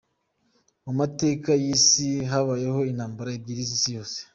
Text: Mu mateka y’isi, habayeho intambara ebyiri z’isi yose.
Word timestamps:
Mu 0.85 0.91
mateka 0.99 1.49
y’isi, 1.63 2.09
habayeho 2.31 2.79
intambara 2.91 3.29
ebyiri 3.37 3.63
z’isi 3.69 3.89
yose. 3.97 4.19